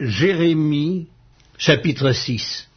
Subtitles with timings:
[0.00, 1.06] Jérémie,
[1.58, 2.68] chapitre 6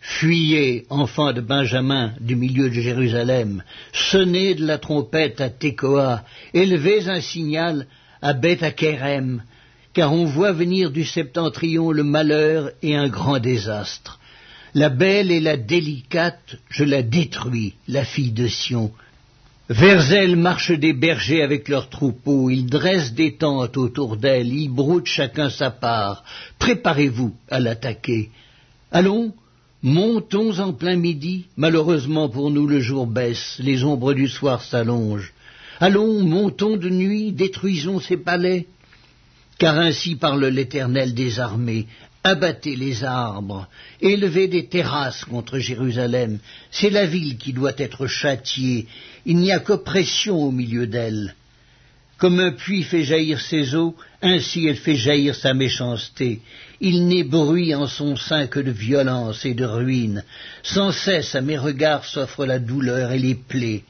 [0.00, 6.22] Fuyez, enfants de Benjamin, du milieu de Jérusalem, sonnez de la trompette à Tekoa,
[6.54, 7.86] élevez un signal
[8.22, 9.42] à Beth Akerem,
[9.94, 14.20] car on voit venir du septentrion le malheur et un grand désastre.
[14.72, 18.92] La belle et la délicate, je la détruis, la fille de Sion.
[19.70, 24.68] Vers elle marchent des bergers avec leurs troupeaux, ils dressent des tentes autour d'elle, ils
[24.68, 26.24] broutent chacun sa part.
[26.58, 28.30] Préparez-vous à l'attaquer.
[28.90, 29.32] Allons,
[29.82, 35.32] Montons en plein midi, malheureusement pour nous le jour baisse, les ombres du soir s'allongent.
[35.78, 38.66] Allons, montons de nuit, détruisons ces palais.
[39.58, 41.86] Car ainsi parle l'Éternel des armées,
[42.24, 43.68] abattez les arbres,
[44.02, 46.38] élevez des terrasses contre Jérusalem,
[46.70, 48.86] c'est la ville qui doit être châtiée,
[49.26, 51.34] il n'y a qu'oppression au milieu d'elle.
[52.18, 56.42] Comme un puits fait jaillir ses eaux, ainsi elle fait jaillir sa méchanceté.
[56.80, 60.22] Il n'est bruit en son sein que de violence et de ruine.
[60.62, 63.84] Sans cesse à mes regards s'offre la douleur et les plaies.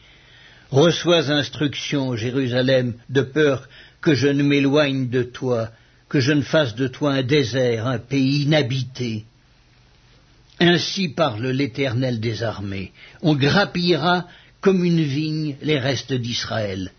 [0.70, 3.68] Reçois instruction, Jérusalem, de peur
[4.00, 5.70] que je ne m'éloigne de toi,
[6.08, 9.24] que je ne fasse de toi un désert, un pays inhabité.
[10.60, 12.92] Ainsi parle l'Éternel des armées.
[13.22, 14.26] On grappillera
[14.60, 16.92] comme une vigne les restes d'Israël.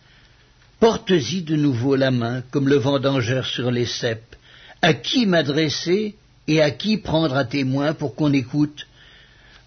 [0.79, 4.35] Porte-y de nouveau la main, comme le vendangeur sur les cèpes.
[4.81, 6.15] À qui m'adresser
[6.47, 8.87] et à qui prendre à témoin pour qu'on écoute?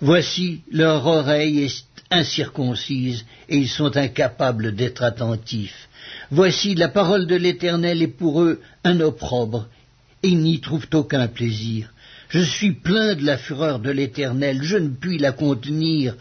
[0.00, 5.88] Voici, leur oreille est incirconcise et ils sont incapables d'être attentifs.
[6.30, 9.68] Voici, la parole de l'Éternel est pour eux un opprobre,
[10.22, 11.93] et ils n'y trouvent aucun plaisir.
[12.28, 16.16] Je suis plein de la fureur de l'Éternel, je ne puis la contenir.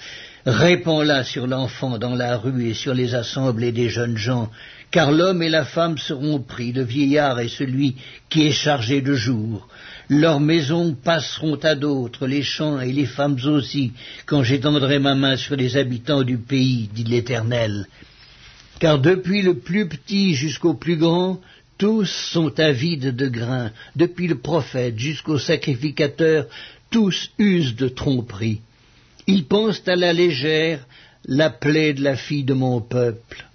[0.45, 4.51] Répands-la sur l'enfant dans la rue et sur les assemblées des jeunes gens,
[4.91, 7.95] car l'homme et la femme seront pris, le vieillard et celui
[8.29, 9.67] qui est chargé de jour.
[10.09, 13.93] Leurs maisons passeront à d'autres, les champs et les femmes aussi,
[14.25, 17.87] quand j'étendrai ma main sur les habitants du pays, dit l'Éternel.
[18.79, 21.39] Car depuis le plus petit jusqu'au plus grand,
[21.77, 26.47] tous sont avides de grains, depuis le prophète jusqu'au sacrificateur,
[26.89, 28.61] tous usent de tromperie.
[29.27, 30.85] Ils pensent à la légère
[31.25, 33.45] la plaie de la fille de mon peuple.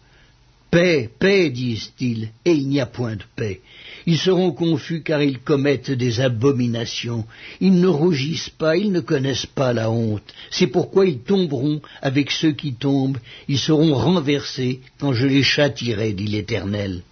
[0.70, 3.60] Paix, paix, disent-ils, et il n'y a point de paix.
[4.06, 7.24] Ils seront confus car ils commettent des abominations.
[7.60, 10.34] Ils ne rougissent pas, ils ne connaissent pas la honte.
[10.50, 13.18] C'est pourquoi ils tomberont avec ceux qui tombent,
[13.48, 17.02] ils seront renversés quand je les châtirai, dit l'Éternel.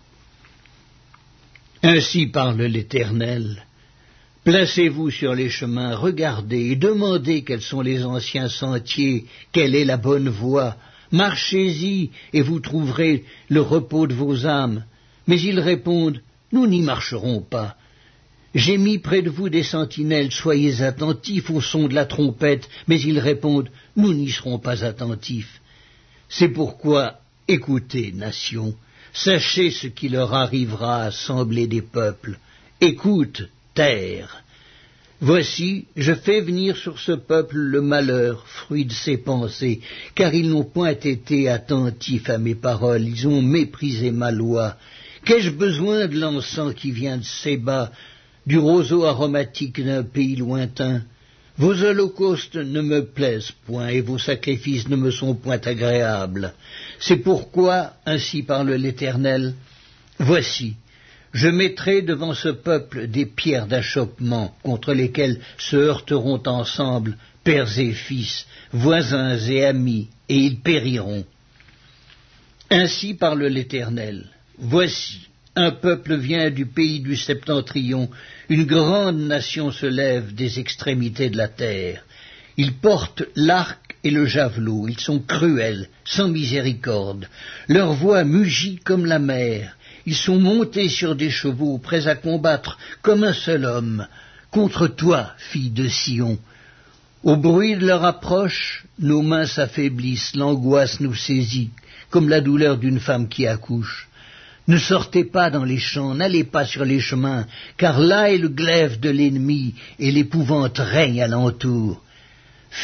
[1.89, 3.65] Ainsi parle l'Éternel.
[4.43, 9.97] Placez-vous sur les chemins, regardez et demandez quels sont les anciens sentiers, quelle est la
[9.97, 10.75] bonne voie,
[11.13, 14.85] Marchez-y, et vous trouverez le repos de vos âmes.
[15.29, 16.21] Mais ils répondent,
[16.51, 17.77] Nous n'y marcherons pas.
[18.53, 23.01] J'ai mis près de vous des sentinelles, soyez attentifs au son de la trompette, mais
[23.01, 25.61] ils répondent, Nous n'y serons pas attentifs.
[26.29, 28.75] C'est pourquoi, écoutez, nation,
[29.17, 32.39] sachez ce qui leur arrivera, assemblée des peuples.
[32.81, 34.43] Écoute, terre.
[35.21, 39.81] Voici, je fais venir sur ce peuple le malheur, fruit de ses pensées,
[40.15, 44.77] car ils n'ont point été attentifs à mes paroles, ils ont méprisé ma loi.
[45.25, 47.91] Qu'ai-je besoin de l'encens qui vient de Séba,
[48.47, 51.03] du roseau aromatique d'un pays lointain?
[51.57, 56.53] Vos holocaustes ne me plaisent point, et vos sacrifices ne me sont point agréables.
[56.99, 59.55] C'est pourquoi, ainsi parle l'Éternel,
[60.19, 60.77] voici,
[61.33, 67.93] je mettrai devant ce peuple des pierres d'achoppement contre lesquelles se heurteront ensemble pères et
[67.93, 71.25] fils, voisins et amis, et ils périront.
[72.71, 74.25] Ainsi parle l'Éternel.
[74.59, 78.09] Voici, un peuple vient du pays du septentrion,
[78.49, 82.03] une grande nation se lève des extrémités de la terre.
[82.57, 87.29] Ils portent l'arc et le javelot, ils sont cruels, sans miséricorde.
[87.69, 92.79] Leur voix mugit comme la mer, ils sont montés sur des chevaux, prêts à combattre
[93.03, 94.07] comme un seul homme,
[94.51, 96.39] contre toi, fille de Sion.
[97.25, 101.71] Au bruit de leur approche, nos mains s'affaiblissent, l'angoisse nous saisit,
[102.09, 104.09] comme la douleur d'une femme qui accouche.
[104.69, 108.49] Ne sortez pas dans les champs, n'allez pas sur les chemins, car là est le
[108.49, 112.03] glaive de l'ennemi, et l'épouvante règne alentour.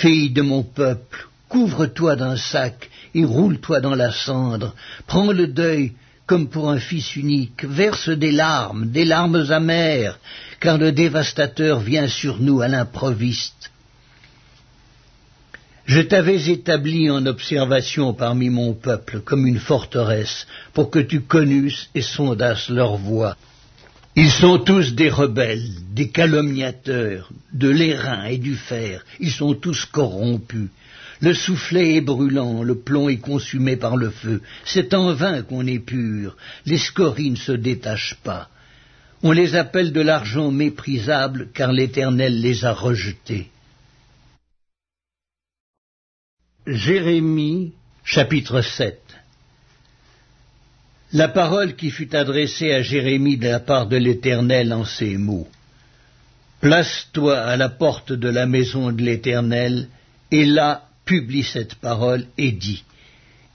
[0.00, 4.74] Fille de mon peuple, couvre-toi d'un sac, et roule-toi dans la cendre,
[5.06, 5.92] prends le deuil,
[6.26, 10.18] comme pour un fils unique, verse des larmes, des larmes amères,
[10.60, 13.70] car le dévastateur vient sur nous à l'improviste.
[15.84, 21.90] Je t'avais établi en observation parmi mon peuple comme une forteresse, pour que tu connusses
[21.94, 23.36] et sondasses leur voix.
[24.14, 29.86] Ils sont tous des rebelles, des calomniateurs, de l'airain et du fer, ils sont tous
[29.86, 30.68] corrompus.
[31.20, 34.42] Le soufflet est brûlant, le plomb est consumé par le feu.
[34.66, 36.36] C'est en vain qu'on est pur,
[36.66, 38.50] les scories ne se détachent pas.
[39.22, 43.48] On les appelle de l'argent méprisable, car l'Éternel les a rejetés.
[46.66, 47.72] Jérémie,
[48.04, 49.11] chapitre 7
[51.14, 55.46] La parole qui fut adressée à Jérémie de la part de l'Éternel en ces mots.
[56.62, 59.88] Place-toi à la porte de la maison de l'Éternel,
[60.30, 62.82] et là publie cette parole et dit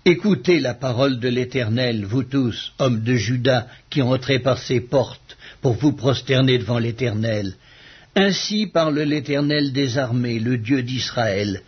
[0.05, 5.35] Écoutez la parole de l'Éternel, vous tous, hommes de Juda, qui entrez par ces portes
[5.61, 7.55] pour vous prosterner devant l'Éternel.
[8.15, 11.61] Ainsi parle l'Éternel des armées, le Dieu d'Israël.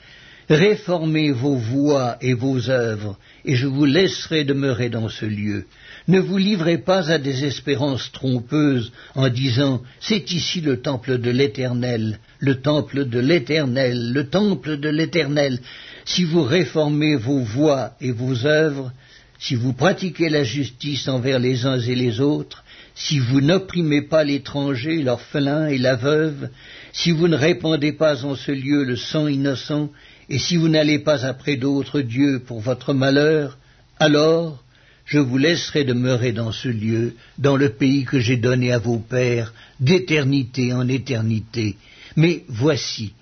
[0.49, 5.67] Réformez vos voies et vos œuvres, et je vous laisserai demeurer dans ce lieu.
[6.07, 11.29] Ne vous livrez pas à des espérances trompeuses en disant C'est ici le temple de
[11.29, 15.59] l'Éternel, le temple de l'Éternel, le temple de l'Éternel.
[16.05, 18.91] Si vous réformez vos voies et vos œuvres,
[19.37, 22.63] si vous pratiquez la justice envers les uns et les autres,
[22.95, 26.49] si vous n'opprimez pas l'étranger, l'orphelin et la veuve,
[26.91, 29.89] si vous ne répandez pas en ce lieu le sang innocent,
[30.29, 33.57] et si vous n'allez pas après d'autres dieux pour votre malheur,
[33.99, 34.63] alors
[35.05, 38.99] je vous laisserai demeurer dans ce lieu, dans le pays que j'ai donné à vos
[38.99, 41.77] pères, d'éternité en éternité.
[42.15, 43.13] Mais voici,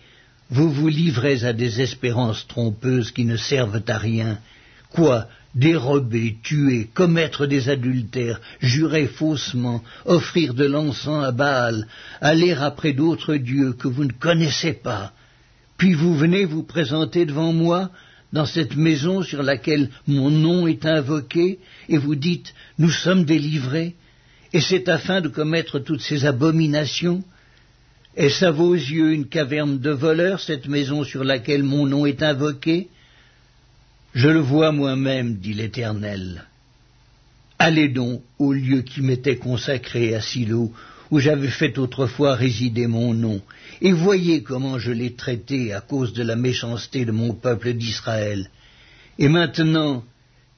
[0.49, 4.39] vous vous livrez à des espérances trompeuses qui ne servent à rien.
[4.91, 11.87] Quoi Dérober, tuer, commettre des adultères, jurer faussement, offrir de l'encens à Baal,
[12.19, 15.13] aller après d'autres dieux que vous ne connaissez pas.
[15.77, 17.91] Puis vous venez vous présenter devant moi
[18.33, 23.95] dans cette maison sur laquelle mon nom est invoqué, et vous dites Nous sommes délivrés,
[24.53, 27.23] et c'est afin de commettre toutes ces abominations
[28.15, 32.23] Est-ce à vos yeux une caverne de voleurs, cette maison sur laquelle mon nom est
[32.23, 32.89] invoqué?
[34.13, 36.45] Je le vois moi-même, dit l'Éternel.
[37.59, 40.73] Allez donc au lieu qui m'était consacré à Silo,
[41.11, 43.41] où j'avais fait autrefois résider mon nom,
[43.81, 48.49] et voyez comment je l'ai traité à cause de la méchanceté de mon peuple d'Israël.
[49.19, 50.03] Et maintenant,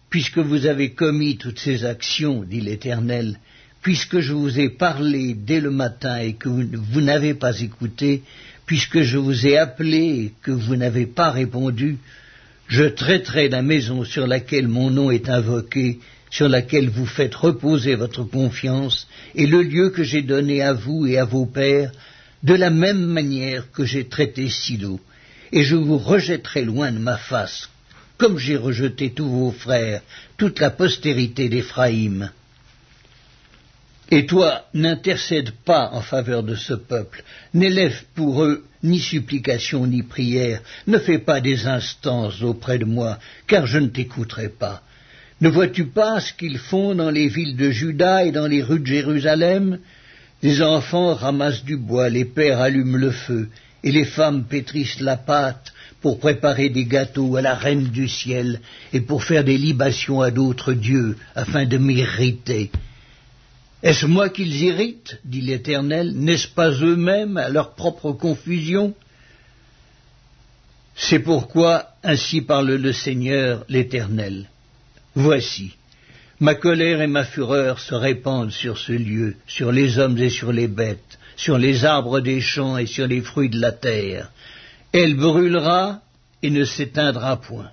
[0.09, 3.39] puisque vous avez commis toutes ces actions, dit l'Éternel,
[3.81, 8.23] puisque je vous ai parlé dès le matin et que vous, n'avez pas écouté,
[8.65, 11.97] puisque je vous ai appelé et que vous n'avez pas répondu,
[12.67, 15.99] je traiterai la maison sur laquelle mon nom est invoqué
[16.29, 21.05] sur laquelle vous faites reposer votre confiance, et le lieu que j'ai donné à vous
[21.07, 21.91] et à vos pères,
[22.43, 24.99] de la même manière que j'ai traité Silo,
[25.51, 27.69] et je vous rejetterai loin de ma face,
[28.17, 30.01] comme j'ai rejeté tous vos frères,
[30.37, 32.29] toute la postérité d'Éphraïm.
[34.11, 37.23] Et toi, n'intercède pas en faveur de ce peuple,
[37.53, 43.19] n'élève pour eux ni supplication ni prière, ne fais pas des instances auprès de moi,
[43.47, 44.81] car je ne t'écouterai pas.
[45.41, 48.81] Ne vois-tu pas ce qu'ils font dans les villes de Juda et dans les rues
[48.81, 49.79] de Jérusalem?
[50.41, 53.49] Les enfants ramassent du bois, les pères allument le feu,
[53.83, 58.59] et les femmes pétrissent la pâte pour préparer des gâteaux à la reine du ciel
[58.93, 62.71] et pour faire des libations à d'autres dieux afin de m'irriter.
[63.81, 68.93] Est-ce moi qu'ils irritent dit l'Éternel N'est-ce pas eux-mêmes à leur propre confusion?
[70.95, 74.49] C'est pourquoi ainsi parle le Seigneur l'Éternel.
[75.21, 75.75] Voici,
[76.39, 80.53] ma colère et ma fureur se répandent sur ce lieu, sur les hommes et sur
[80.53, 84.31] les bêtes, sur les arbres des champs et sur les fruits de la terre.
[84.93, 85.99] Elle brûlera
[86.41, 87.69] et ne s'éteindra point.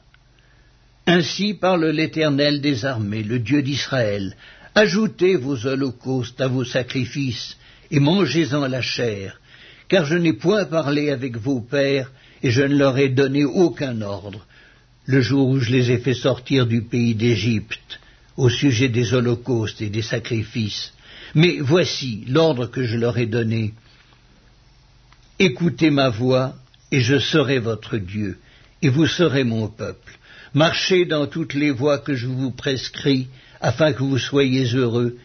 [1.07, 4.35] Ainsi parle l'Éternel des armées, le Dieu d'Israël.
[4.75, 7.57] Ajoutez vos holocaustes à vos sacrifices
[7.93, 9.41] et mangez-en la chair,
[9.87, 12.11] car je n'ai point parlé avec vos pères
[12.43, 14.45] et je ne leur ai donné aucun ordre
[15.07, 18.01] le jour où je les ai fait sortir du pays d'Égypte
[18.37, 20.93] au sujet des holocaustes et des sacrifices.
[21.35, 23.73] Mais voici l'ordre que je leur ai donné.
[25.39, 26.55] Écoutez ma voix,
[26.93, 28.39] et je serai votre Dieu,
[28.83, 30.19] et vous serez mon peuple.
[30.55, 33.29] Marchez dans toutes les voies que je vous prescris,
[33.61, 35.19] afin que vous soyez heureux.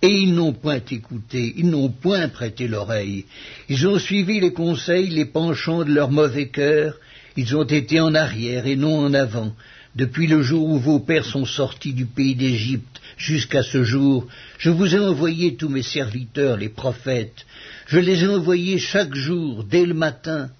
[0.00, 3.24] Et ils n'ont point écouté, ils n'ont point prêté l'oreille.
[3.68, 6.94] Ils ont suivi les conseils, les penchants de leur mauvais cœur,
[7.38, 9.54] ils ont été en arrière et non en avant,
[9.94, 14.26] depuis le jour où vos pères sont sortis du pays d'Égypte jusqu'à ce jour.
[14.58, 17.46] Je vous ai envoyé tous mes serviteurs, les prophètes.
[17.86, 20.50] Je les ai envoyés chaque jour, dès le matin.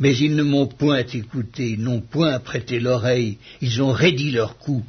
[0.00, 4.84] Mais ils ne m'ont point écouté, n'ont point prêté l'oreille, ils ont raidi leur cou,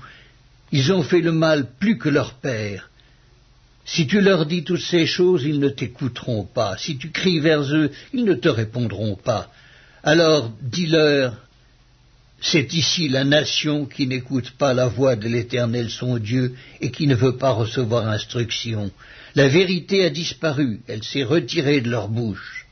[0.71, 2.89] ils ont fait le mal plus que leur père.
[3.85, 6.75] Si tu leur dis toutes ces choses, ils ne t'écouteront pas.
[6.79, 9.51] Si tu cries vers eux, ils ne te répondront pas.
[10.03, 11.35] Alors dis-leur,
[12.41, 17.05] c'est ici la nation qui n'écoute pas la voix de l'Éternel son Dieu et qui
[17.07, 18.91] ne veut pas recevoir instruction.
[19.35, 22.65] La vérité a disparu, elle s'est retirée de leur bouche.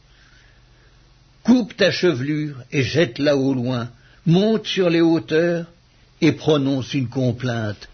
[1.43, 3.89] Coupe ta chevelure et jette-la au loin,
[4.25, 5.65] monte sur les hauteurs
[6.21, 7.89] et prononce une complainte.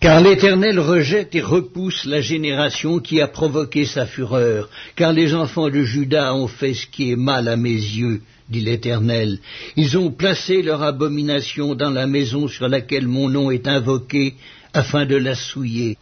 [0.00, 5.70] Car l'Éternel rejette et repousse la génération qui a provoqué sa fureur, car les enfants
[5.70, 9.40] de Judas ont fait ce qui est mal à mes yeux, dit l'Éternel.
[9.74, 14.34] Ils ont placé leur abomination dans la maison sur laquelle mon nom est invoqué,
[14.72, 15.96] afin de la souiller.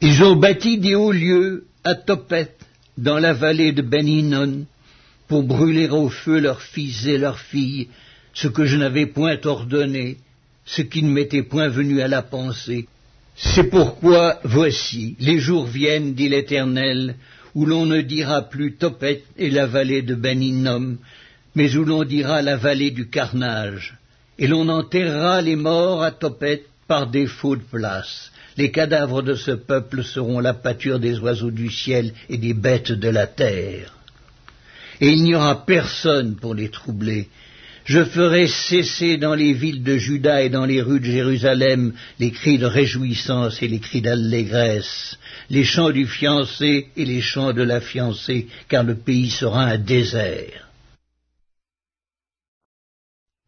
[0.00, 2.54] Ils ont bâti des hauts lieux à Topet,
[2.96, 4.64] dans la vallée de Beninon,
[5.26, 7.88] pour brûler au feu leurs fils et leurs filles,
[8.32, 10.16] ce que je n'avais point ordonné,
[10.64, 12.88] ce qui ne m'était point venu à la pensée.
[13.40, 17.14] C'est pourquoi, voici, les jours viennent, dit l'Éternel,
[17.54, 20.96] où l'on ne dira plus Topet et la vallée de Beninom,
[21.54, 23.96] mais où l'on dira la vallée du carnage,
[24.40, 28.32] et l'on enterrera les morts à Topet par défaut de place.
[28.56, 32.90] Les cadavres de ce peuple seront la pâture des oiseaux du ciel et des bêtes
[32.90, 33.94] de la terre.
[35.00, 37.28] Et il n'y aura personne pour les troubler,
[37.88, 42.30] je ferai cesser dans les villes de Juda et dans les rues de Jérusalem les
[42.30, 45.18] cris de réjouissance et les cris d'allégresse,
[45.48, 49.78] les chants du fiancé et les chants de la fiancée, car le pays sera un
[49.78, 50.68] désert.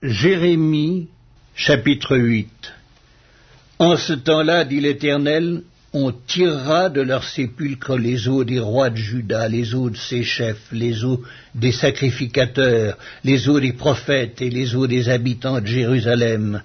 [0.03, 1.09] Jérémie
[1.55, 2.73] chapitre 8
[3.79, 8.97] En ce temps-là, dit l'Éternel, on tirera de leurs sépulcres les os des rois de
[8.97, 11.19] Juda, les os de ses chefs, les os
[11.55, 16.63] des sacrificateurs, les os des prophètes et les os des habitants de Jérusalem.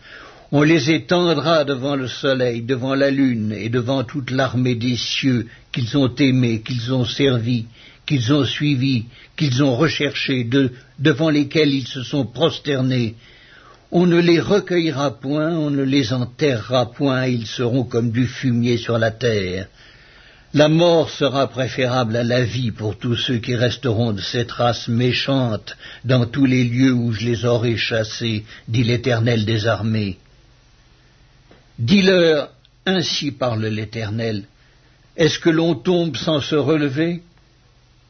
[0.51, 5.47] On les étendra devant le soleil, devant la lune et devant toute l'armée des cieux
[5.71, 7.65] qu'ils ont aimés, qu'ils ont servis,
[8.05, 9.05] qu'ils ont suivis,
[9.35, 10.47] qu'ils ont recherchés,
[10.99, 13.15] devant lesquels ils se sont prosternés,
[13.91, 18.77] on ne les recueillera point, on ne les enterrera point, ils seront comme du fumier
[18.77, 19.67] sur la terre.
[20.53, 24.87] La mort sera préférable à la vie pour tous ceux qui resteront de cette race
[24.87, 25.75] méchante
[26.05, 30.17] dans tous les lieux où je les aurai chassés, dit l'Éternel des armées.
[31.77, 32.51] Dis-leur,
[32.85, 34.45] ainsi parle l'Éternel,
[35.17, 37.21] est-ce que l'on tombe sans se relever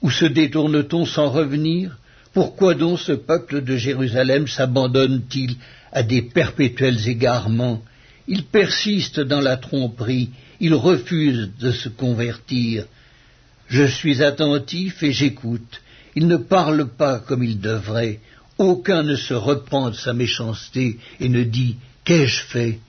[0.02, 1.98] Ou se détourne-t-on sans revenir?
[2.36, 5.56] Pourquoi donc ce peuple de Jérusalem s'abandonne-t-il
[5.94, 7.82] à des perpétuels égarements?
[8.28, 12.84] Il persiste dans la tromperie, il refuse de se convertir.
[13.70, 15.82] Je suis attentif et j'écoute.
[16.14, 18.20] Il ne parle pas comme il devrait.
[18.58, 22.80] Aucun ne se repent de sa méchanceté et ne dit Qu'ai-je fait?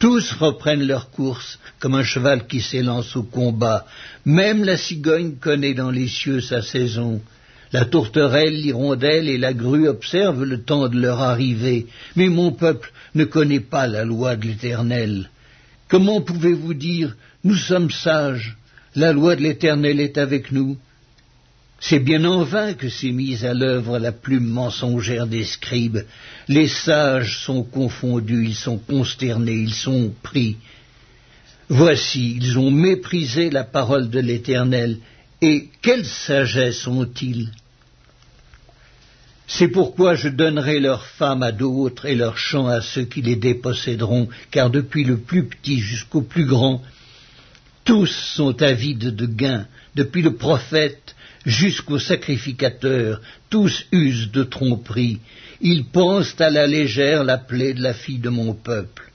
[0.00, 3.86] Tous reprennent leur course comme un cheval qui s'élance au combat.
[4.24, 7.22] Même la cigogne connaît dans les cieux sa saison.
[7.72, 11.86] La tourterelle, l'hirondelle et la grue observent le temps de leur arrivée,
[12.16, 15.30] mais mon peuple ne connaît pas la loi de l'Éternel.
[15.88, 18.56] Comment pouvez-vous dire Nous sommes sages,
[18.96, 20.76] la loi de l'Éternel est avec nous?
[21.80, 26.04] C'est bien en vain que s'est mise à l'œuvre la plume mensongère des scribes.
[26.46, 30.56] Les sages sont confondus, ils sont consternés, ils sont pris.
[31.68, 34.98] Voici, ils ont méprisé la parole de l'Éternel,
[35.42, 37.50] et quelle sagesse ont-ils?
[39.46, 43.36] C'est pourquoi je donnerai leurs femmes à d'autres et leurs champs à ceux qui les
[43.36, 46.82] déposséderont, car depuis le plus petit jusqu'au plus grand,
[47.84, 49.66] tous sont avides de gain,
[49.96, 55.18] depuis le prophète jusqu'au sacrificateur, tous usent de tromperie.
[55.60, 59.10] Ils pensent à la légère la plaie de la fille de mon peuple.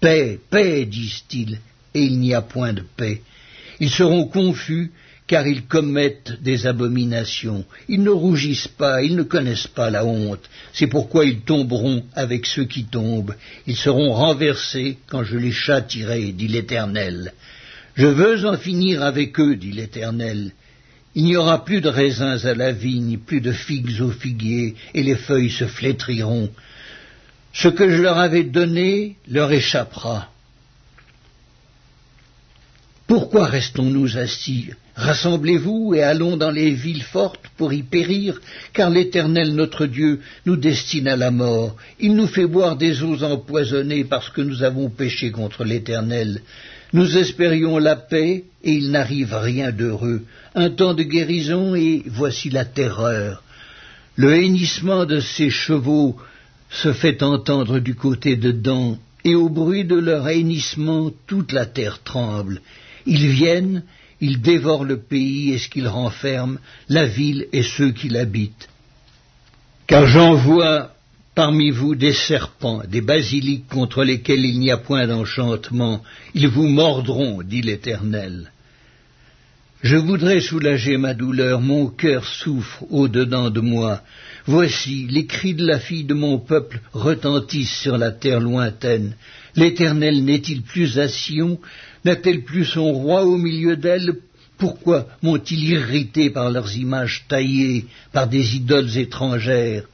[0.00, 1.60] Paix, paix, disent-ils,
[1.94, 3.22] et il n'y a point de paix.
[3.80, 4.92] Ils seront confus
[5.28, 7.64] car ils commettent des abominations.
[7.88, 10.48] Ils ne rougissent pas, ils ne connaissent pas la honte.
[10.72, 13.34] C'est pourquoi ils tomberont avec ceux qui tombent.
[13.66, 17.34] Ils seront renversés quand je les châtirai, dit l'Éternel.
[17.94, 20.52] Je veux en finir avec eux, dit l'Éternel.
[21.14, 25.02] Il n'y aura plus de raisins à la vigne, plus de figues au figuier, et
[25.02, 26.50] les feuilles se flétriront.
[27.52, 30.30] Ce que je leur avais donné leur échappera.
[33.06, 38.40] Pourquoi restons-nous assis Rassemblez-vous et allons dans les villes fortes pour y périr,
[38.72, 41.76] car l'Éternel notre Dieu nous destine à la mort.
[42.00, 46.42] Il nous fait boire des eaux empoisonnées parce que nous avons péché contre l'Éternel.
[46.92, 50.24] Nous espérions la paix et il n'arrive rien d'heureux.
[50.56, 53.44] Un temps de guérison et voici la terreur.
[54.16, 56.16] Le hennissement de ces chevaux
[56.70, 61.66] se fait entendre du côté de Dan, et au bruit de leur hennissement toute la
[61.66, 62.60] terre tremble.
[63.06, 63.84] Ils viennent,
[64.20, 66.58] il dévore le pays et ce qu'il renferme,
[66.88, 68.68] la ville et ceux qui l'habitent.
[69.86, 70.92] Car j'envoie
[71.34, 76.02] parmi vous des serpents, des basiliques contre lesquels il n'y a point d'enchantement,
[76.34, 78.50] ils vous mordront, dit l'Éternel.
[79.80, 84.02] Je voudrais soulager ma douleur, mon cœur souffre au-dedans de moi.
[84.46, 89.14] Voici, les cris de la fille de mon peuple retentissent sur la terre lointaine.
[89.54, 91.60] L'Éternel n'est-il plus à Sion
[92.04, 94.14] N'a-t-elle plus son roi au milieu d'elle?
[94.56, 99.84] Pourquoi m'ont-ils irrité par leurs images taillées, par des idoles étrangères?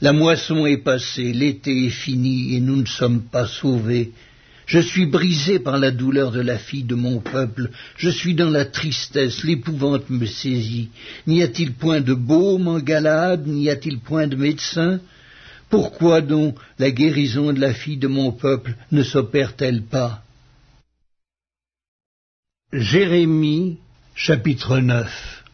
[0.00, 4.12] La moisson est passée, l'été est fini, et nous ne sommes pas sauvés.
[4.66, 8.50] Je suis brisé par la douleur de la fille de mon peuple, je suis dans
[8.50, 10.88] la tristesse, l'épouvante me saisit.
[11.28, 14.98] N'y a-t-il point de baume en Galade, n'y a-t-il point de médecin
[15.70, 20.25] Pourquoi donc la guérison de la fille de mon peuple ne s'opère-t-elle pas?
[22.78, 23.78] Jérémie
[24.14, 25.44] chapitre 9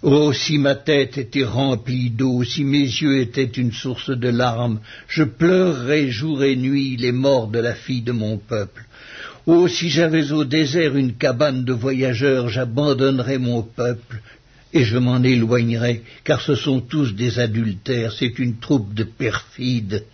[0.00, 4.80] Oh, si ma tête était remplie d'eau, si mes yeux étaient une source de larmes,
[5.08, 8.86] je pleurerais jour et nuit les morts de la fille de mon peuple.
[9.44, 14.22] Oh, si j'avais au désert une cabane de voyageurs, j'abandonnerais mon peuple
[14.72, 20.06] et je m'en éloignerais, car ce sont tous des adultères, c'est une troupe de perfides.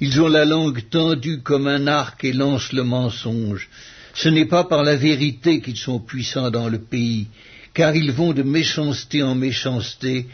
[0.00, 3.68] Ils ont la langue tendue comme un arc et lancent le mensonge.
[4.14, 7.26] Ce n'est pas par la vérité qu'ils sont puissants dans le pays,
[7.74, 10.26] car ils vont de méchanceté en méchanceté,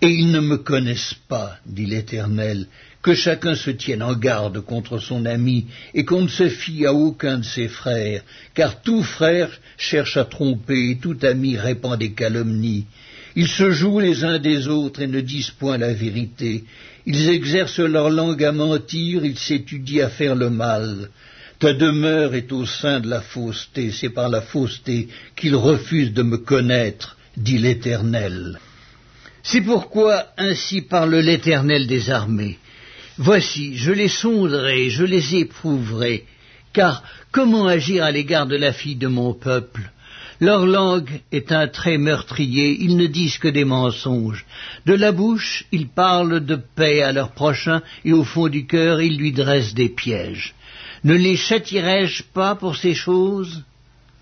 [0.00, 2.66] et ils ne me connaissent pas, dit l'Éternel,
[3.02, 6.92] que chacun se tienne en garde contre son ami, et qu'on ne se fie à
[6.92, 8.22] aucun de ses frères,
[8.54, 12.84] car tout frère cherche à tromper, et tout ami répand des calomnies.
[13.36, 16.64] Ils se jouent les uns des autres et ne disent point la vérité.
[17.04, 21.10] Ils exercent leur langue à mentir, ils s'étudient à faire le mal.
[21.58, 26.22] Ta demeure est au sein de la fausseté, c'est par la fausseté qu'ils refusent de
[26.22, 28.58] me connaître, dit l'Éternel.
[29.42, 32.58] C'est pourquoi ainsi parle l'Éternel des armées.
[33.16, 36.24] Voici, je les sonderai, je les éprouverai,
[36.74, 39.90] car comment agir à l'égard de la fille de mon peuple?
[40.40, 44.44] Leur langue est un trait meurtrier, ils ne disent que des mensonges.
[44.84, 49.00] De la bouche, ils parlent de paix à leur prochain, et au fond du cœur,
[49.00, 50.54] ils lui dressent des pièges.
[51.06, 53.62] Ne les châtierai-je pas pour ces choses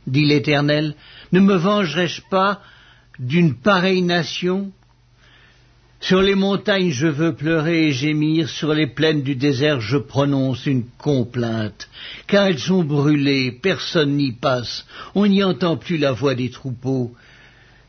[0.06, 0.94] dit l'Éternel.
[1.32, 2.60] Ne me vengerai-je pas
[3.18, 4.70] d'une pareille nation?
[6.02, 10.66] Sur les montagnes je veux pleurer et gémir, sur les plaines du désert je prononce
[10.66, 11.88] une complainte,
[12.26, 17.14] car elles sont brûlées, personne n'y passe, on n'y entend plus la voix des troupeaux.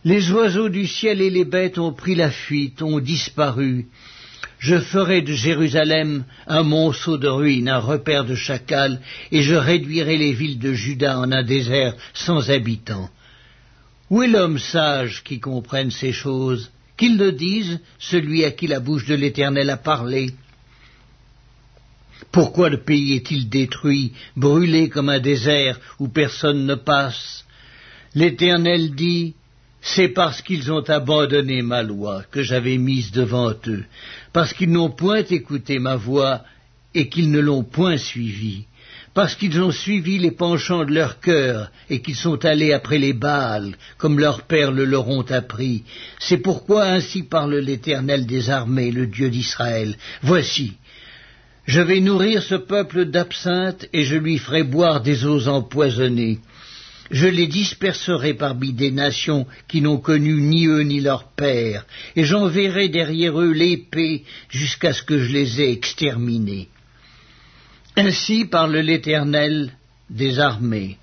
[0.06, 3.88] Les oiseaux du ciel et les bêtes ont pris la fuite, ont disparu,
[4.66, 9.00] je ferai de Jérusalem un monceau de ruines, un repère de chacals,
[9.32, 13.12] et je réduirai les villes de Juda en un désert sans habitants.
[14.10, 18.80] Où est l'homme sage qui comprenne ces choses Qu'il le dise, celui à qui la
[18.80, 20.32] bouche de l'Éternel a parlé.
[22.32, 27.46] Pourquoi le pays est-il détruit, brûlé comme un désert où personne ne passe?
[28.16, 29.36] L'Éternel dit,
[29.88, 33.86] c'est parce qu'ils ont abandonné ma loi que j'avais mise devant eux,
[34.34, 36.42] parce qu'ils n'ont point écouté ma voix
[36.96, 38.66] et qu'ils ne l'ont point suivie,
[39.14, 43.14] parce qu'ils ont suivi les penchants de leur cœur et qu'ils sont allés après les
[43.14, 45.84] Baals, comme leurs pères le leur ont appris.
[46.20, 49.96] C'est pourquoi ainsi parle l'Éternel des armées, le Dieu d'Israël.
[50.24, 50.78] Voici,
[51.68, 56.40] je vais nourrir ce peuple d'absinthe et je lui ferai boire des eaux empoisonnées.
[57.12, 62.24] Je les disperserai parmi des nations qui n'ont connu ni eux ni leur père, et
[62.24, 66.68] j'enverrai derrière eux l'épée jusqu'à ce que je les ai exterminés.
[67.96, 69.72] Ainsi parle l'Éternel
[70.10, 70.98] des armées.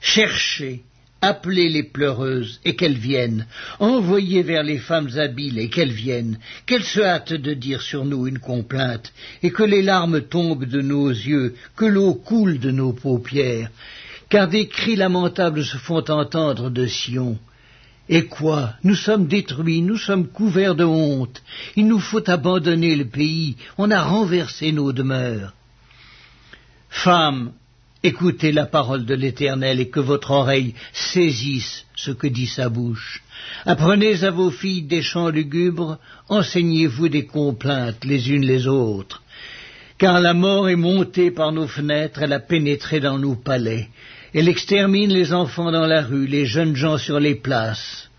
[0.00, 0.82] Cherchez,
[1.20, 3.46] appelez les pleureuses, et qu'elles viennent.
[3.80, 6.38] Envoyez vers les femmes habiles, et qu'elles viennent.
[6.64, 10.80] Qu'elles se hâtent de dire sur nous une complainte, et que les larmes tombent de
[10.80, 13.70] nos yeux, que l'eau coule de nos paupières
[14.34, 17.38] car des cris lamentables se font entendre de Sion.
[18.08, 18.72] Et quoi?
[18.82, 21.40] Nous sommes détruits, nous sommes couverts de honte.
[21.76, 25.52] Il nous faut abandonner le pays, on a renversé nos demeures.
[26.88, 27.52] Femmes,
[28.02, 33.22] écoutez la parole de l'Éternel et que votre oreille saisisse ce que dit sa bouche.
[33.64, 39.22] Apprenez à vos filles des chants lugubres, enseignez-vous des complaintes les unes les autres.
[39.96, 43.90] Car la mort est montée par nos fenêtres, elle a pénétré dans nos palais.
[44.34, 48.10] Elle extermine les enfants dans la rue, les jeunes gens sur les places.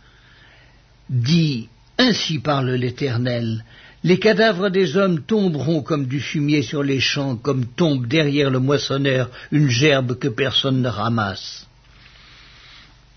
[1.10, 3.66] Dit, ainsi parle l'Éternel,
[4.06, 8.60] les cadavres des hommes tomberont comme du fumier sur les champs, comme tombe derrière le
[8.60, 11.68] moissonneur une gerbe que personne ne ramasse.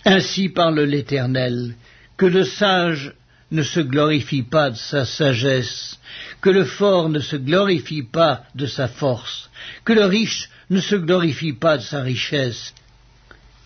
[0.04, 1.74] Ainsi parle l'Éternel,
[2.16, 3.12] que le sage
[3.52, 5.98] ne se glorifie pas de sa sagesse,
[6.40, 9.50] que le fort ne se glorifie pas de sa force,
[9.84, 12.74] que le riche ne se glorifie pas de sa richesse,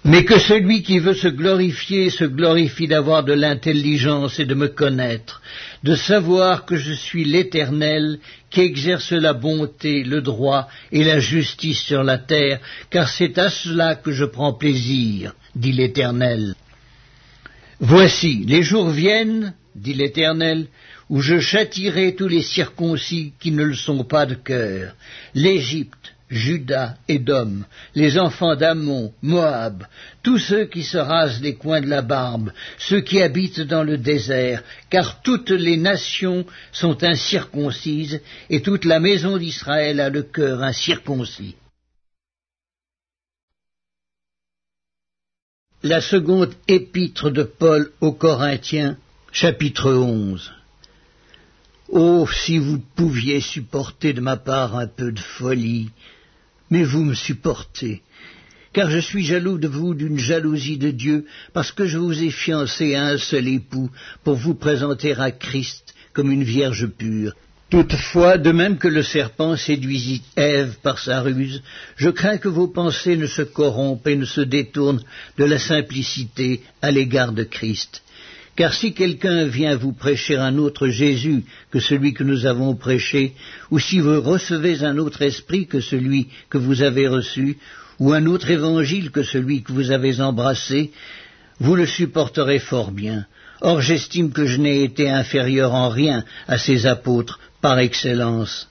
[0.04, 4.68] mais que celui qui veut se glorifier se glorifie d'avoir de l'intelligence et de me
[4.68, 5.40] connaître,
[5.84, 8.18] de savoir que je suis l'Éternel
[8.50, 12.60] qui exerce la bonté, le droit et la justice sur la terre,
[12.90, 16.54] car c'est à cela que je prends plaisir, dit l'Éternel.
[17.78, 20.66] Voici, les jours viennent, dit l'Éternel,
[21.08, 24.94] où je châtirai tous les circoncis qui ne le sont pas de cœur,
[25.34, 27.62] l'Égypte, Judas, Édom,
[27.94, 29.84] les enfants d'Ammon, Moab,
[30.22, 33.98] tous ceux qui se rasent les coins de la barbe, ceux qui habitent dans le
[33.98, 40.62] désert, car toutes les nations sont incirconcises, et toute la maison d'Israël a le cœur
[40.62, 41.54] incirconcis.
[45.82, 48.96] La seconde épître de Paul aux Corinthiens,
[49.32, 50.50] chapitre 11.
[51.88, 55.90] Oh, si vous pouviez supporter de ma part un peu de folie,
[56.72, 58.00] mais vous me supportez,
[58.72, 62.30] car je suis jaloux de vous d'une jalousie de Dieu, parce que je vous ai
[62.30, 63.90] fiancé à un seul époux
[64.24, 67.34] pour vous présenter à Christ comme une vierge pure.
[67.68, 71.62] Toutefois, de même que le serpent séduisit Ève par sa ruse,
[71.96, 75.04] je crains que vos pensées ne se corrompent et ne se détournent
[75.36, 78.02] de la simplicité à l'égard de Christ.
[78.54, 83.32] Car si quelqu'un vient vous prêcher un autre Jésus que celui que nous avons prêché,
[83.70, 87.56] ou si vous recevez un autre esprit que celui que vous avez reçu,
[87.98, 90.90] ou un autre évangile que celui que vous avez embrassé,
[91.60, 93.26] vous le supporterez fort bien.
[93.62, 98.68] Or j'estime que je n'ai été inférieur en rien à ces apôtres par excellence.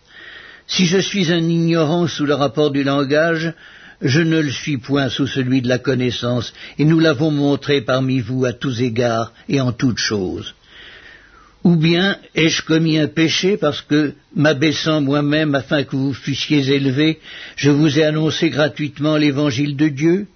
[0.67, 3.53] Si je suis un ignorant sous le rapport du langage,
[4.01, 8.19] je ne le suis point sous celui de la connaissance, et nous l'avons montré parmi
[8.19, 10.55] vous à tous égards et en toutes choses.
[11.63, 17.19] Ou bien ai-je commis un péché parce que, m'abaissant moi-même afin que vous fussiez élevés,
[17.55, 20.27] je vous ai annoncé gratuitement l'évangile de Dieu?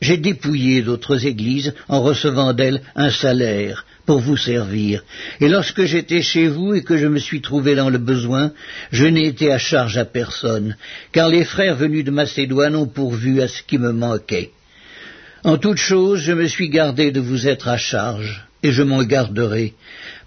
[0.00, 5.04] J'ai dépouillé d'autres églises en recevant d'elles un salaire, pour vous servir.
[5.40, 8.52] Et lorsque j'étais chez vous et que je me suis trouvé dans le besoin,
[8.90, 10.76] je n'ai été à charge à personne,
[11.12, 14.50] car les frères venus de Macédoine ont pourvu à ce qui me manquait.
[15.44, 19.02] En toute chose, je me suis gardé de vous être à charge, et je m'en
[19.02, 19.74] garderai.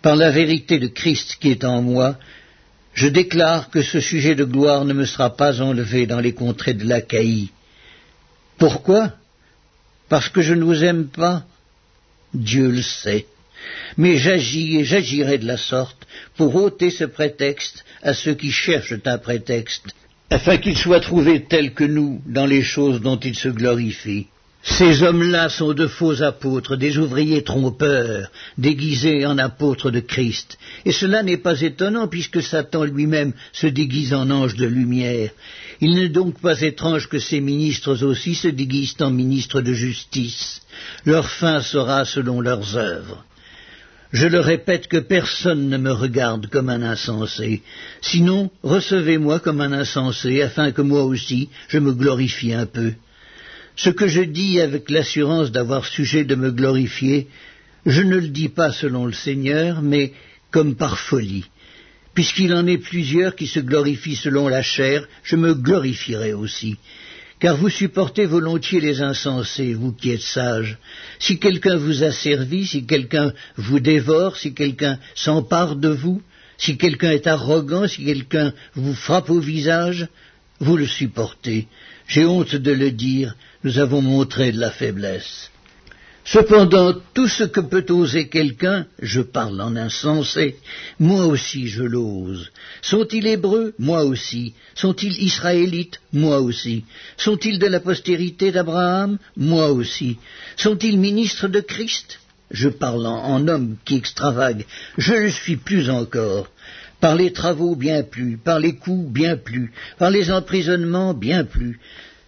[0.01, 2.17] Par la vérité de Christ qui est en moi,
[2.93, 6.73] je déclare que ce sujet de gloire ne me sera pas enlevé dans les contrées
[6.75, 7.49] de l'Achaïe.
[8.59, 9.13] Pourquoi?
[10.09, 11.45] Parce que je ne vous aime pas
[12.33, 13.25] Dieu le sait
[13.97, 16.05] mais j'agis et j'agirai de la sorte
[16.37, 19.85] pour ôter ce prétexte à ceux qui cherchent un prétexte,
[20.29, 24.27] afin qu'ils soient trouvés tels que nous dans les choses dont ils se glorifient.
[24.65, 30.57] Ces hommes-là sont de faux apôtres, des ouvriers trompeurs, déguisés en apôtres de Christ.
[30.85, 35.31] Et cela n'est pas étonnant, puisque Satan lui-même se déguise en ange de lumière.
[35.81, 40.61] Il n'est donc pas étrange que ces ministres aussi se déguisent en ministres de justice.
[41.05, 43.25] Leur fin sera selon leurs œuvres.
[44.13, 47.63] Je le répète que personne ne me regarde comme un insensé.
[47.99, 52.93] Sinon, recevez-moi comme un insensé, afin que moi aussi je me glorifie un peu.
[53.75, 57.27] Ce que je dis avec l'assurance d'avoir sujet de me glorifier,
[57.85, 60.13] je ne le dis pas selon le Seigneur, mais
[60.51, 61.45] comme par folie.
[62.13, 66.77] Puisqu'il en est plusieurs qui se glorifient selon la chair, je me glorifierai aussi
[67.43, 70.77] car vous supportez volontiers les insensés, vous qui êtes sages.
[71.19, 76.21] Si quelqu'un vous a servi, si quelqu'un vous dévore, si quelqu'un s'empare de vous,
[76.57, 80.07] si quelqu'un est arrogant, si quelqu'un vous frappe au visage,
[80.61, 81.67] vous le supportez.
[82.07, 85.49] J'ai honte de le dire, nous avons montré de la faiblesse.
[86.25, 90.55] Cependant, tout ce que peut oser quelqu'un, je parle en insensé,
[90.97, 92.49] moi aussi je l'ose.
[92.81, 93.73] Sont-ils hébreux?
[93.77, 94.53] Moi aussi.
[94.73, 95.99] Sont-ils israélites?
[96.13, 96.85] Moi aussi.
[97.17, 99.17] Sont-ils de la postérité d'Abraham?
[99.35, 100.17] Moi aussi.
[100.55, 102.19] Sont-ils ministres de Christ?
[102.51, 104.65] Je parle en, homme qui extravague.
[104.97, 106.47] Je le suis plus encore
[107.03, 111.77] par les travaux bien plus, par les coups bien plus, par les emprisonnements bien plus,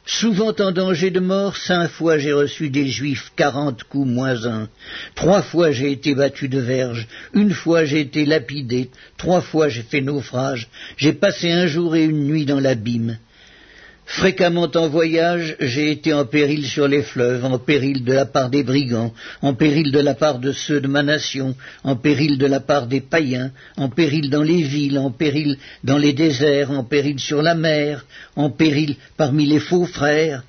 [0.08, 4.68] Souvent en danger de mort, cinq fois j'ai reçu des juifs quarante coups moins un.
[5.16, 9.82] Trois fois j'ai été battu de verge, une fois j'ai été lapidé, trois fois j'ai
[9.82, 13.18] fait naufrage, j'ai passé un jour et une nuit dans l'abîme.
[14.06, 18.52] Fréquemment en voyage, j'ai été en péril sur les fleuves, en péril de la part
[18.52, 22.46] des brigands, en péril de la part de ceux de ma nation, en péril de
[22.46, 26.84] la part des païens, en péril dans les villes, en péril dans les déserts, en
[26.84, 30.44] péril sur la mer, en péril parmi les faux frères.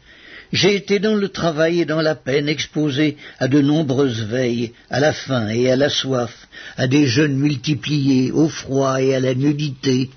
[0.52, 5.00] J'ai été dans le travail et dans la peine exposé à de nombreuses veilles, à
[5.00, 9.34] la faim et à la soif, à des jeûnes multipliés, au froid et à la
[9.34, 10.10] nudité.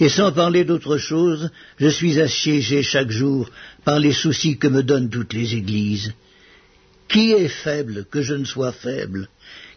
[0.00, 3.48] Et sans parler d'autre chose, je suis assiégé chaque jour
[3.84, 6.12] par les soucis que me donnent toutes les églises.
[7.08, 9.28] Qui est faible que je ne sois faible?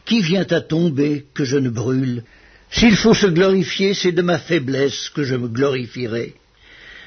[0.05, 2.23] Qui vient à tomber que je ne brûle?
[2.71, 6.33] S'il faut se glorifier, c'est de ma faiblesse que je me glorifierai.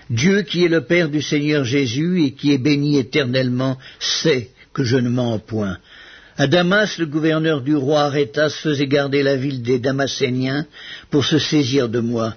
[0.09, 4.85] Dieu qui est le Père du Seigneur Jésus et qui est béni éternellement sait que
[4.85, 5.79] je ne mens point.
[6.37, 10.67] À Damas, le gouverneur du roi Arétas faisait garder la ville des Damaséniens
[11.11, 12.35] pour se saisir de moi.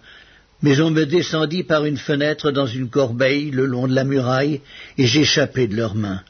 [0.63, 4.61] Mais on me descendit par une fenêtre dans une corbeille le long de la muraille,
[4.97, 6.23] et j'échappai de leurs mains.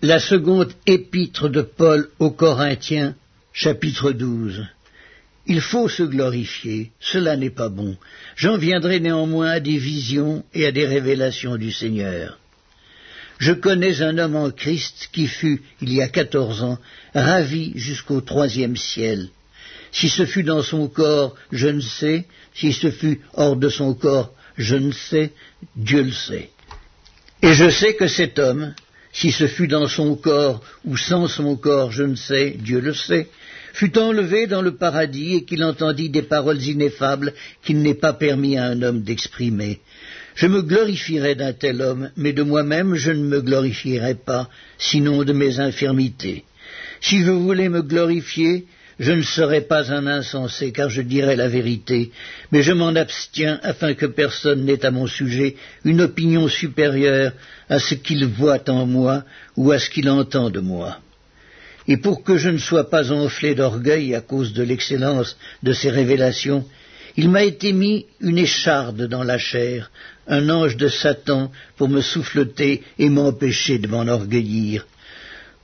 [0.00, 3.14] La seconde épître de Paul aux Corinthiens,
[3.52, 4.66] chapitre 12.
[5.46, 7.98] Il faut se glorifier, cela n'est pas bon.
[8.34, 12.38] J'en viendrai néanmoins à des visions et à des révélations du Seigneur.
[13.38, 16.78] Je connais un homme en Christ qui fut, il y a quatorze ans,
[17.14, 19.28] ravi jusqu'au troisième ciel.
[19.98, 23.94] Si ce fut dans son corps, je ne sais, si ce fut hors de son
[23.94, 25.32] corps, je ne sais,
[25.74, 26.50] Dieu le sait.
[27.42, 28.74] Et je sais que cet homme,
[29.10, 32.92] si ce fut dans son corps ou sans son corps, je ne sais, Dieu le
[32.92, 33.28] sait,
[33.72, 37.32] fut enlevé dans le paradis et qu'il entendit des paroles ineffables
[37.64, 39.80] qu'il n'est pas permis à un homme d'exprimer.
[40.34, 45.24] Je me glorifierai d'un tel homme, mais de moi-même je ne me glorifierai pas, sinon
[45.24, 46.44] de mes infirmités.
[47.00, 48.66] Si je voulais me glorifier,
[48.98, 52.10] je ne serais pas un insensé, car je dirais la vérité,
[52.50, 57.32] mais je m'en abstiens afin que personne n'ait à mon sujet une opinion supérieure
[57.68, 59.24] à ce qu'il voit en moi
[59.56, 60.98] ou à ce qu'il entend de moi
[61.88, 65.90] et pour que je ne sois pas enflé d'orgueil à cause de l'excellence de ces
[65.90, 66.64] révélations,
[67.16, 69.90] il m'a été mis une écharde dans la chair,
[70.26, 74.86] un ange de Satan pour me souffleter et m'empêcher de m'enorgueillir.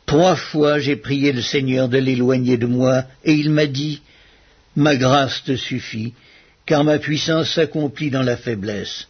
[0.07, 4.03] Trois fois j'ai prié le Seigneur de l'éloigner de moi, et il m'a dit
[4.75, 6.15] Ma grâce te suffit,
[6.67, 9.07] car ma puissance s'accomplit dans la faiblesse.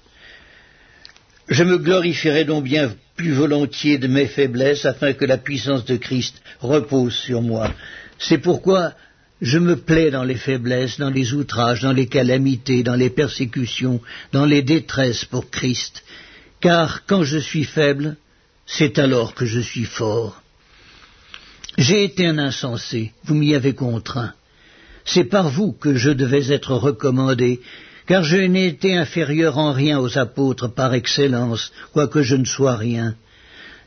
[1.49, 5.97] Je me glorifierai donc bien plus volontiers de mes faiblesses afin que la puissance de
[5.97, 7.73] Christ repose sur moi.
[8.19, 8.95] C'est pourquoi
[9.41, 14.01] je me plais dans les faiblesses, dans les outrages, dans les calamités, dans les persécutions,
[14.33, 16.05] dans les détresses pour Christ,
[16.61, 18.17] car quand je suis faible,
[18.67, 20.42] c'est alors que je suis fort.
[21.79, 24.33] J'ai été un insensé, vous m'y avez contraint.
[25.05, 27.61] C'est par vous que je devais être recommandé,
[28.07, 32.77] car je n'ai été inférieur en rien aux apôtres par excellence, quoique je ne sois
[32.77, 33.15] rien.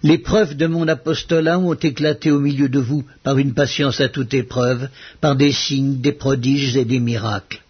[0.04, 4.10] Les preuves de mon apostolat ont éclaté au milieu de vous par une patience à
[4.10, 4.90] toute épreuve,
[5.22, 7.62] par des signes, des prodiges et des miracles.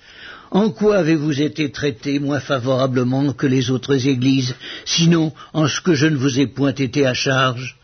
[0.52, 5.94] En quoi avez-vous été traité moins favorablement que les autres églises, sinon en ce que
[5.94, 7.78] je ne vous ai point été à charge?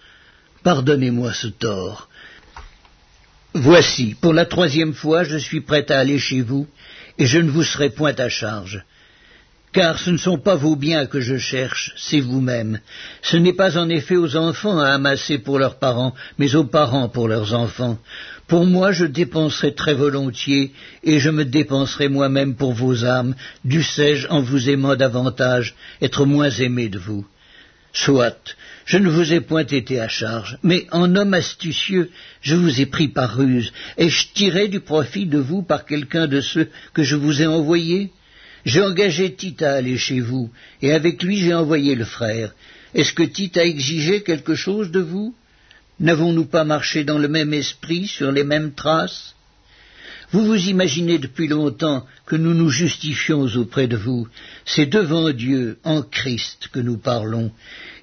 [0.63, 2.08] Pardonnez-moi ce tort.
[3.54, 6.68] Voici, pour la troisième fois, je suis prêt à aller chez vous,
[7.18, 8.84] et je ne vous serai point à charge.
[9.74, 12.80] Car ce ne sont pas vos biens que je cherche, c'est vous-même.
[13.22, 17.10] Ce n'est pas en effet aux enfants à amasser pour leurs parents, mais aux parents
[17.10, 17.98] pour leurs enfants.
[18.48, 23.36] Pour moi, je dépenserai très volontiers, et je me dépenserai moi-même pour vos âmes,
[23.66, 27.26] dussé-je, en vous aimant davantage, être moins aimé de vous?
[27.94, 32.10] Soit, je ne vous ai point été à charge, mais en homme astucieux,
[32.41, 33.72] je vous ai pris par ruse.
[33.98, 38.12] Ai-je tiré du profit de vous par quelqu'un de ceux que je vous ai envoyés?
[38.65, 42.54] J'ai engagé Tite à aller chez vous, et avec lui j'ai envoyé le frère.
[42.94, 45.34] Est-ce que Tite a exigé quelque chose de vous?
[46.00, 49.36] N'avons-nous pas marché dans le même esprit, sur les mêmes traces?
[50.32, 54.28] Vous vous imaginez depuis longtemps que nous nous justifions auprès de vous.
[54.65, 57.52] C'est devant Dieu, en Christ, que nous parlons.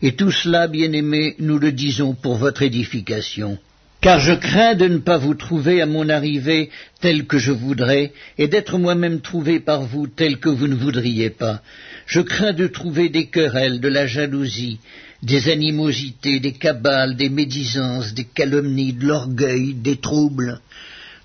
[0.02, 3.58] Et tout cela, bien-aimés, nous le disons pour votre édification.
[4.00, 8.12] Car je crains de ne pas vous trouver à mon arrivée tel que je voudrais,
[8.36, 11.62] et d'être moi-même trouvé par vous tel que vous ne voudriez pas.
[12.06, 14.78] Je crains de trouver des querelles, de la jalousie,
[15.22, 20.60] des animosités, des cabales, des médisances, des calomnies, de l'orgueil, des troubles.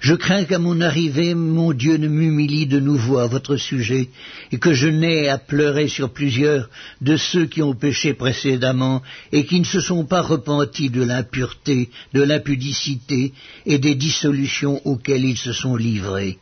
[0.03, 4.09] Je crains qu'à mon arrivée, mon Dieu ne m'humilie de nouveau à votre sujet,
[4.51, 9.45] et que je n'aie à pleurer sur plusieurs de ceux qui ont péché précédemment, et
[9.45, 13.31] qui ne se sont pas repentis de l'impureté, de l'impudicité
[13.65, 16.37] et des dissolutions auxquelles ils se sont livrés.